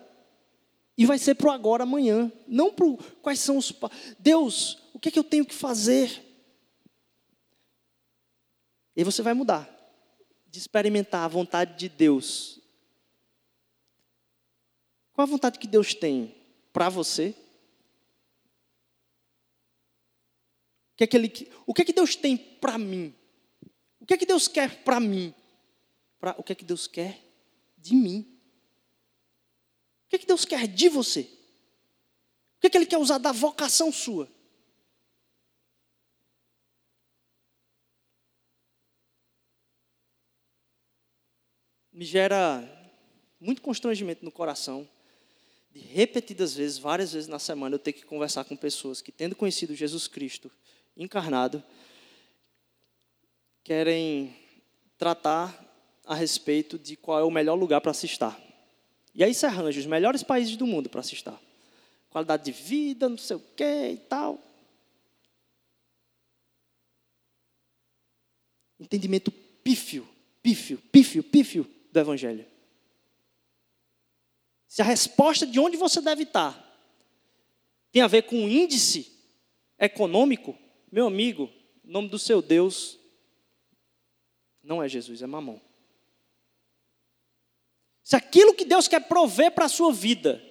[0.98, 2.30] E vai ser para o agora amanhã.
[2.46, 2.84] Não para
[3.22, 3.72] quais são os.
[4.18, 6.22] Deus, o que é que eu tenho que fazer?
[8.94, 9.66] E você vai mudar
[10.46, 12.60] de experimentar a vontade de Deus.
[15.14, 16.34] Qual a vontade que Deus tem
[16.70, 17.34] para você?
[20.92, 23.14] O que, é que, ele, o que é que Deus tem para mim?
[24.10, 25.32] Que é que Deus quer para mim?
[26.18, 27.16] Pra, o que é que Deus quer
[27.78, 28.26] de mim?
[30.04, 31.20] O que é que Deus quer de você?
[32.56, 34.28] O que é que Ele quer usar da vocação sua?
[41.92, 42.68] me gera
[43.38, 44.88] muito constrangimento no coração
[45.70, 49.36] de repetidas vezes, várias vezes na semana, eu ter que conversar com pessoas que, tendo
[49.36, 50.50] conhecido Jesus Cristo
[50.96, 51.62] encarnado,
[53.70, 54.34] querem
[54.98, 55.56] tratar
[56.04, 58.36] a respeito de qual é o melhor lugar para se estar.
[59.14, 61.40] E aí se arranja os melhores países do mundo para se estar.
[62.10, 64.42] Qualidade de vida, não sei o quê e tal.
[68.80, 70.04] Entendimento pífio,
[70.42, 72.44] pífio, pífio, pífio do Evangelho.
[74.66, 76.58] Se a resposta de onde você deve estar
[77.92, 79.16] tem a ver com o índice
[79.78, 80.58] econômico,
[80.90, 81.48] meu amigo,
[81.84, 82.98] o nome do seu Deus
[84.62, 85.60] não é Jesus, é mamão.
[88.02, 90.42] Se aquilo que Deus quer prover para a sua vida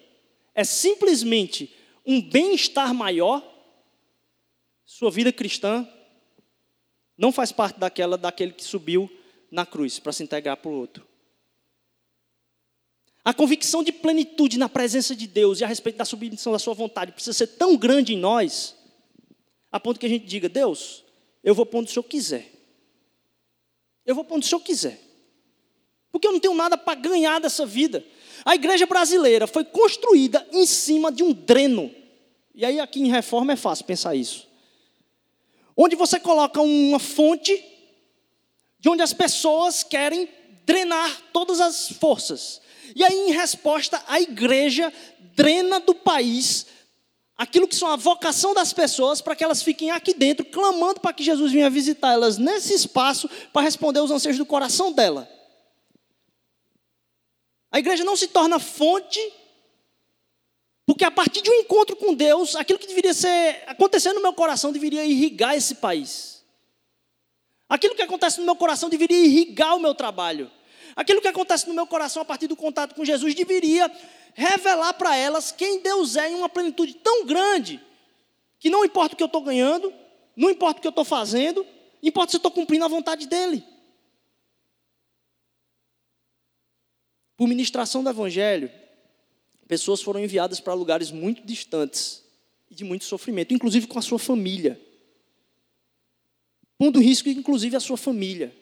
[0.56, 3.44] é simplesmente um bem-estar maior,
[4.86, 5.88] sua vida cristã
[7.18, 9.12] não faz parte daquela daquele que subiu
[9.52, 11.06] na cruz para se integrar para o outro.
[13.24, 16.74] A convicção de plenitude na presença de Deus e a respeito da submissão da sua
[16.74, 18.76] vontade precisa ser tão grande em nós,
[19.72, 21.04] a ponto que a gente diga: Deus,
[21.44, 22.59] eu vou pôr onde o Senhor quiser.
[24.06, 25.00] Eu vou pôr onde o Senhor quiser.
[26.12, 28.04] Porque eu não tenho nada para ganhar dessa vida.
[28.44, 31.94] A igreja brasileira foi construída em cima de um dreno.
[32.56, 34.48] E aí, aqui em reforma, é fácil pensar isso.
[35.76, 37.64] Onde você coloca uma fonte
[38.80, 40.28] de onde as pessoas querem
[40.66, 42.62] drenar todas as forças.
[42.96, 44.92] E aí, em resposta, a igreja
[45.36, 46.66] drena do país
[47.40, 51.14] aquilo que são a vocação das pessoas para que elas fiquem aqui dentro, clamando para
[51.14, 55.26] que Jesus venha visitar elas nesse espaço para responder aos anseios do coração dela.
[57.72, 59.22] A igreja não se torna fonte,
[60.86, 64.34] porque a partir de um encontro com Deus, aquilo que deveria ser acontecer no meu
[64.34, 66.44] coração deveria irrigar esse país.
[67.70, 70.52] Aquilo que acontece no meu coração deveria irrigar o meu trabalho.
[71.00, 73.90] Aquilo que acontece no meu coração a partir do contato com Jesus deveria
[74.34, 77.82] revelar para elas quem Deus é em uma plenitude tão grande
[78.60, 79.94] que não importa o que eu estou ganhando,
[80.36, 81.66] não importa o que eu estou fazendo,
[82.04, 83.64] importa se eu estou cumprindo a vontade dEle.
[87.38, 88.70] Por ministração do Evangelho,
[89.70, 92.22] pessoas foram enviadas para lugares muito distantes
[92.70, 94.78] e de muito sofrimento, inclusive com a sua família.
[96.78, 98.54] pondo risco inclusive a sua família,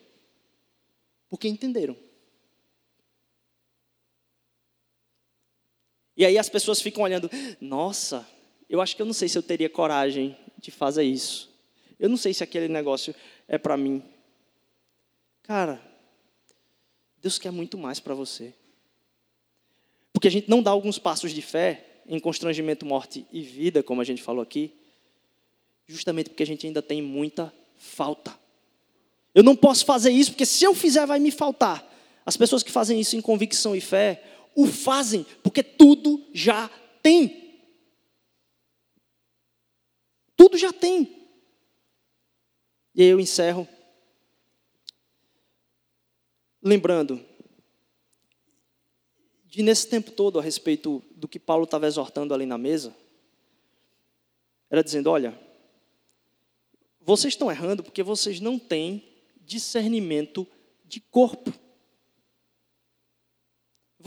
[1.27, 2.05] porque entenderam.
[6.17, 7.29] E aí as pessoas ficam olhando,
[7.61, 8.27] nossa,
[8.67, 11.55] eu acho que eu não sei se eu teria coragem de fazer isso.
[11.99, 13.13] Eu não sei se aquele negócio
[13.47, 14.03] é para mim.
[15.43, 15.79] Cara,
[17.21, 18.53] Deus quer muito mais para você.
[20.11, 24.01] Porque a gente não dá alguns passos de fé em constrangimento, morte e vida, como
[24.01, 24.73] a gente falou aqui,
[25.85, 28.35] justamente porque a gente ainda tem muita falta.
[29.35, 31.85] Eu não posso fazer isso, porque se eu fizer, vai me faltar.
[32.25, 34.23] As pessoas que fazem isso em convicção e fé,
[34.57, 36.67] o fazem porque tudo já
[37.03, 37.61] tem.
[40.35, 41.29] Tudo já tem.
[42.95, 43.67] E eu encerro
[46.59, 47.23] lembrando
[49.45, 52.95] de nesse tempo todo a respeito do que Paulo estava exortando ali na mesa,
[54.71, 55.39] era dizendo: olha,
[56.99, 59.07] vocês estão errando porque vocês não têm
[59.39, 60.47] discernimento
[60.83, 61.53] de corpo.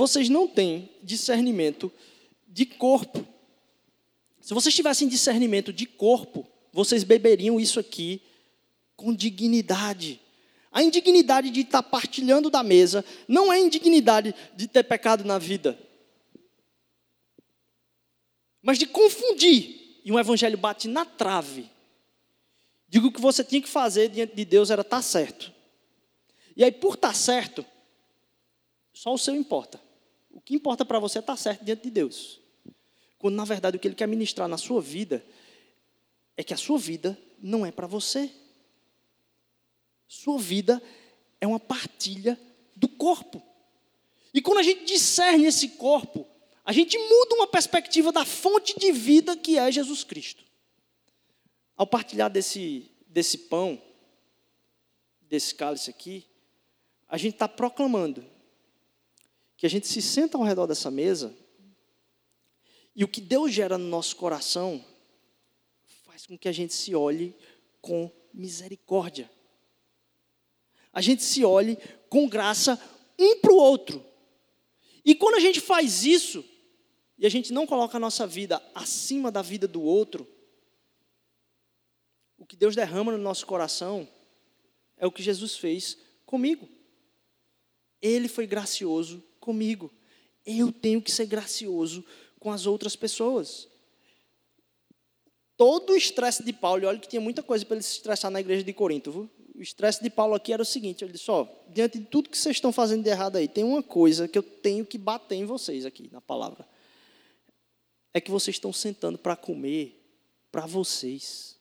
[0.01, 1.92] Vocês não têm discernimento
[2.48, 3.22] de corpo.
[4.40, 8.22] Se vocês tivessem discernimento de corpo, vocês beberiam isso aqui
[8.96, 10.18] com dignidade.
[10.72, 15.78] A indignidade de estar partilhando da mesa não é indignidade de ter pecado na vida,
[18.62, 20.01] mas de confundir.
[20.03, 21.68] E um evangelho bate na trave
[22.88, 25.53] Digo que o que você tinha que fazer diante de Deus era estar tá certo.
[26.57, 27.66] E aí, por estar tá certo,
[28.94, 29.89] só o seu importa.
[30.30, 32.40] O que importa para você é estar tá certo diante de Deus.
[33.18, 35.24] Quando, na verdade, o que Ele quer ministrar na sua vida
[36.36, 38.30] é que a sua vida não é para você.
[40.08, 40.82] Sua vida
[41.40, 42.38] é uma partilha
[42.74, 43.42] do corpo.
[44.32, 46.26] E quando a gente discerne esse corpo,
[46.64, 50.44] a gente muda uma perspectiva da fonte de vida que é Jesus Cristo.
[51.76, 53.80] Ao partilhar desse, desse pão,
[55.22, 56.26] desse cálice aqui,
[57.08, 58.24] a gente está proclamando
[59.61, 61.36] que a gente se senta ao redor dessa mesa
[62.96, 64.82] e o que Deus gera no nosso coração
[66.02, 67.36] faz com que a gente se olhe
[67.78, 69.30] com misericórdia.
[70.90, 71.76] A gente se olhe
[72.08, 72.80] com graça
[73.18, 74.02] um para o outro.
[75.04, 76.42] E quando a gente faz isso,
[77.18, 80.26] e a gente não coloca a nossa vida acima da vida do outro,
[82.38, 84.08] o que Deus derrama no nosso coração
[84.96, 86.66] é o que Jesus fez comigo.
[88.00, 89.91] Ele foi gracioso comigo.
[90.47, 92.05] Eu tenho que ser gracioso
[92.38, 93.68] com as outras pessoas.
[95.57, 98.30] Todo o estresse de Paulo, e olha que tinha muita coisa para ele se estressar
[98.30, 99.11] na igreja de Corinto.
[99.11, 99.30] Viu?
[99.55, 102.38] O estresse de Paulo aqui era o seguinte: ele disse, ó, diante de tudo que
[102.38, 105.45] vocês estão fazendo de errado aí, tem uma coisa que eu tenho que bater em
[105.45, 106.66] vocês aqui, na palavra.
[108.14, 110.01] É que vocês estão sentando para comer
[110.51, 111.59] para vocês.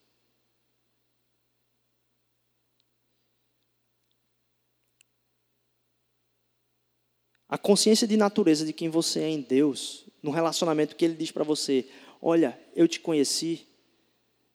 [7.50, 11.32] A consciência de natureza de quem você é em Deus, no relacionamento que Ele diz
[11.32, 11.88] para você:
[12.22, 13.66] Olha, eu te conheci,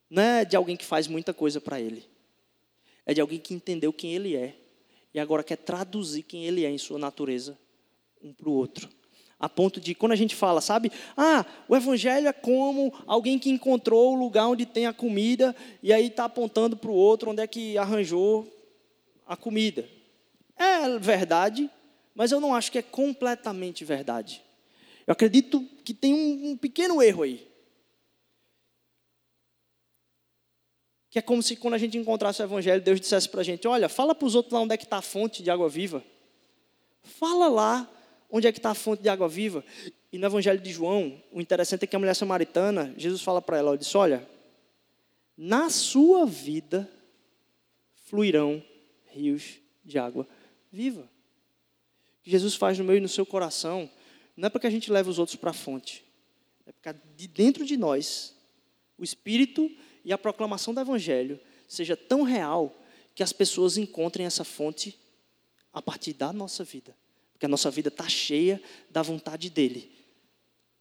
[0.09, 2.05] não é de alguém que faz muita coisa para Ele,
[3.05, 4.55] é de alguém que entendeu quem Ele é
[5.13, 7.59] e agora quer traduzir quem Ele é em sua natureza
[8.23, 8.89] um para o outro.
[9.37, 13.49] A ponto de, quando a gente fala, sabe, ah, o Evangelho é como alguém que
[13.49, 17.41] encontrou o lugar onde tem a comida e aí está apontando para o outro onde
[17.41, 18.47] é que arranjou
[19.27, 19.87] a comida.
[20.57, 21.69] É verdade,
[22.15, 24.41] mas eu não acho que é completamente verdade.
[25.05, 27.45] Eu acredito que tem um, um pequeno erro aí.
[31.11, 33.67] Que é como se quando a gente encontrasse o Evangelho, Deus dissesse para a gente:
[33.67, 36.03] Olha, fala para os outros lá onde é que está a fonte de água viva.
[37.03, 37.91] Fala lá
[38.31, 39.63] onde é que está a fonte de água viva.
[40.11, 43.57] E no Evangelho de João, o interessante é que a mulher samaritana, Jesus fala para
[43.57, 44.27] ela: Ele disse, Olha,
[45.37, 46.89] na sua vida
[48.05, 48.63] fluirão
[49.05, 50.27] rios de água
[50.71, 51.14] viva
[52.25, 53.87] que Jesus faz no meu e no seu coração,
[54.35, 56.03] não é para que a gente leve os outros para a fonte,
[56.65, 58.35] é porque de dentro de nós,
[58.97, 59.71] o Espírito
[60.03, 62.75] e a proclamação do Evangelho seja tão real
[63.13, 64.99] que as pessoas encontrem essa fonte
[65.71, 66.97] a partir da nossa vida.
[67.31, 69.91] Porque a nossa vida está cheia da vontade dEle.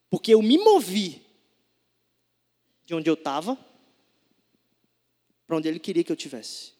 [0.09, 1.23] Porque eu me movi
[2.87, 3.59] de onde eu estava
[5.47, 6.74] para onde Ele queria que eu tivesse.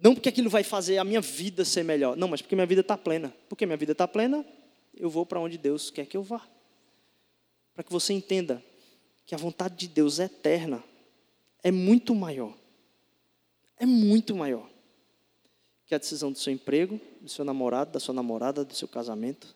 [0.00, 2.16] Não porque aquilo vai fazer a minha vida ser melhor.
[2.16, 3.34] Não, mas porque minha vida está plena.
[3.48, 4.44] Porque minha vida está plena,
[4.94, 6.46] eu vou para onde Deus quer que eu vá.
[7.74, 8.62] Para que você entenda
[9.26, 10.82] que a vontade de Deus é eterna,
[11.62, 12.56] é muito maior.
[13.76, 14.68] É muito maior
[15.86, 19.54] que a decisão do seu emprego, do seu namorado, da sua namorada, do seu casamento.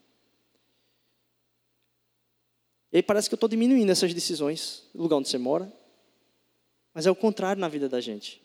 [2.93, 5.73] E aí parece que eu estou diminuindo essas decisões, o lugar onde você mora.
[6.93, 8.44] Mas é o contrário na vida da gente.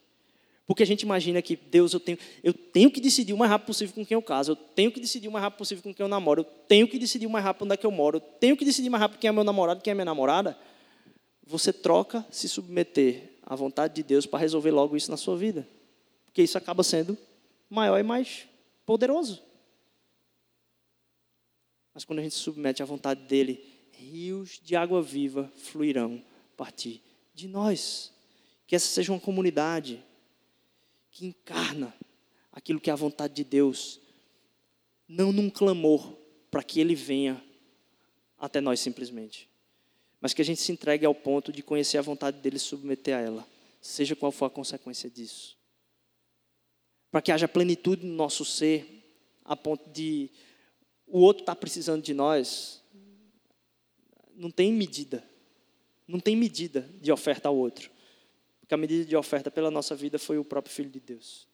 [0.70, 3.66] Porque a gente imagina que, Deus, eu tenho, eu tenho que decidir o mais rápido
[3.66, 6.04] possível com quem eu caso, eu tenho que decidir o mais rápido possível com quem
[6.04, 8.22] eu namoro, eu tenho que decidir o mais rápido onde é que eu moro, eu
[8.22, 10.56] tenho que decidir mais rápido quem é meu namorado, quem é minha namorada.
[11.44, 15.68] Você troca se submeter à vontade de Deus para resolver logo isso na sua vida.
[16.26, 17.18] Porque isso acaba sendo
[17.68, 18.48] maior e mais
[18.86, 19.42] poderoso.
[21.96, 23.60] Mas quando a gente se submete à vontade dele,
[23.94, 26.22] rios de água viva fluirão
[26.54, 27.02] a partir
[27.34, 28.14] de nós.
[28.68, 30.08] Que essa seja uma comunidade
[31.20, 31.94] que encarna
[32.50, 34.00] aquilo que é a vontade de Deus,
[35.06, 36.16] não num clamor
[36.50, 37.44] para que Ele venha
[38.38, 39.50] até nós simplesmente,
[40.22, 43.18] mas que a gente se entregue ao ponto de conhecer a vontade dele e submeter
[43.18, 43.48] a ela,
[43.82, 45.58] seja qual for a consequência disso.
[47.12, 49.04] Para que haja plenitude no nosso ser,
[49.44, 50.30] a ponto de
[51.06, 52.82] o outro estar tá precisando de nós,
[54.38, 55.22] não tem medida,
[56.08, 57.92] não tem medida de oferta ao outro.
[58.70, 61.48] Porque a medida de oferta pela nossa vida foi o próprio Filho de Deus.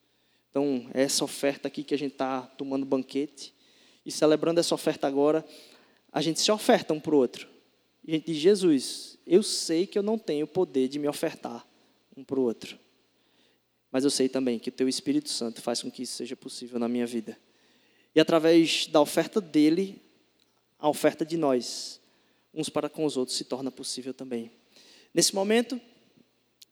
[0.49, 3.53] Então, é essa oferta aqui que a gente está tomando banquete
[4.05, 5.45] e celebrando essa oferta agora,
[6.11, 7.47] a gente se oferta um para o outro.
[8.03, 11.07] E a gente diz: Jesus, eu sei que eu não tenho o poder de me
[11.07, 11.66] ofertar
[12.18, 12.78] um para o outro.
[13.89, 16.78] Mas eu sei também que o Teu Espírito Santo faz com que isso seja possível
[16.78, 17.39] na minha vida.
[18.13, 20.01] E através da oferta dele,
[20.78, 22.01] a oferta de nós,
[22.53, 24.51] uns para com os outros, se torna possível também.
[25.13, 25.80] Nesse momento,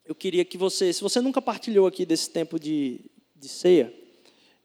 [0.05, 2.99] eu queria que você, se você nunca partilhou aqui desse tempo de,
[3.35, 3.93] de ceia,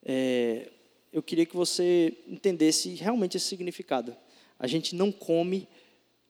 [0.02, 0.70] é,
[1.12, 4.16] eu queria que você entendesse realmente esse significado.
[4.58, 5.68] A gente não come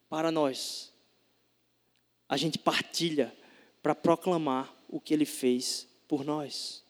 [0.09, 0.92] para nós,
[2.28, 3.34] a gente partilha
[3.82, 6.82] para proclamar o que ele fez por nós.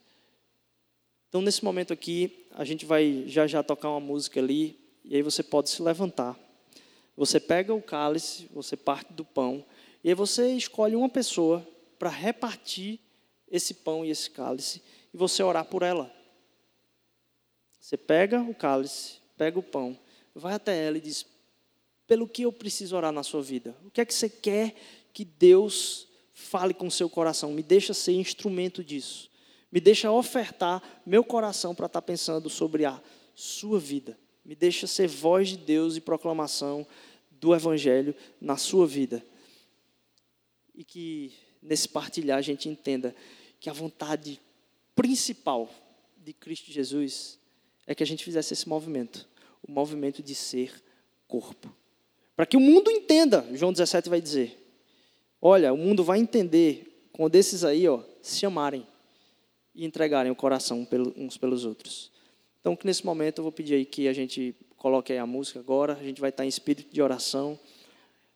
[1.29, 5.23] Então, nesse momento aqui, a gente vai já já tocar uma música ali, e aí
[5.23, 6.39] você pode se levantar.
[7.17, 9.65] Você pega o cálice, você parte do pão,
[10.03, 11.67] e aí você escolhe uma pessoa
[11.99, 13.01] para repartir
[13.51, 14.83] esse pão e esse cálice
[15.13, 16.13] e você orar por ela.
[17.81, 19.99] Você pega o cálice, pega o pão,
[20.35, 21.27] vai até ela e diz:
[22.07, 23.77] pelo que eu preciso orar na sua vida?
[23.85, 24.75] O que é que você quer
[25.13, 27.53] que Deus fale com o seu coração?
[27.53, 29.31] Me deixa ser instrumento disso.
[29.71, 33.01] Me deixa ofertar meu coração para estar pensando sobre a
[33.35, 34.19] sua vida.
[34.43, 36.87] Me deixa ser voz de Deus e proclamação
[37.31, 39.23] do Evangelho na sua vida.
[40.75, 43.15] E que nesse partilhar, a gente entenda
[43.61, 44.41] que a vontade
[44.95, 45.69] principal
[46.17, 47.39] de Cristo Jesus
[47.87, 49.29] é que a gente fizesse esse movimento
[49.67, 50.73] o movimento de ser
[51.27, 51.73] corpo.
[52.37, 54.59] Para que o mundo entenda, João 17 vai dizer:
[55.41, 58.87] olha, o mundo vai entender quando esses aí ó, se amarem
[59.75, 60.87] e entregarem o coração
[61.17, 62.11] uns pelos outros.
[62.61, 65.59] Então, que nesse momento eu vou pedir aí que a gente coloque aí a música
[65.59, 67.59] agora, a gente vai estar em espírito de oração.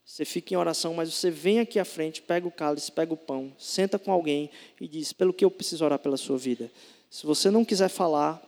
[0.05, 3.17] Você fica em oração, mas você vem aqui à frente, pega o cálice, pega o
[3.17, 4.51] pão, senta com alguém
[4.81, 6.71] e diz: pelo que eu preciso orar pela sua vida.
[7.09, 8.43] Se você não quiser falar,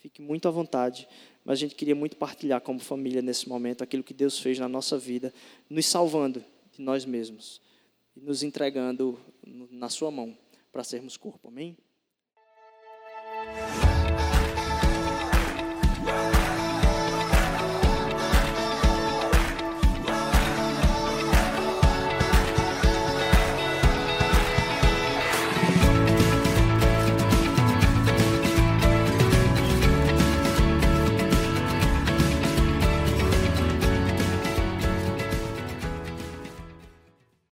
[0.00, 1.08] fique muito à vontade,
[1.44, 4.68] mas a gente queria muito partilhar como família nesse momento aquilo que Deus fez na
[4.68, 5.32] nossa vida,
[5.70, 7.60] nos salvando de nós mesmos
[8.16, 9.18] e nos entregando
[9.70, 10.36] na sua mão
[10.72, 11.48] para sermos corpo.
[11.48, 11.76] Amém?